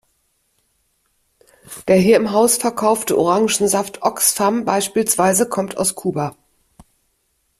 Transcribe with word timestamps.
Der 1.87 1.97
hier 1.97 2.17
im 2.17 2.31
Haus 2.31 2.57
verkaufte 2.57 3.15
Orangensaft 3.15 4.01
Oxfam 4.01 4.65
beispielsweise 4.65 5.47
kommt 5.47 5.77
aus 5.77 5.93
Kuba. 5.93 6.35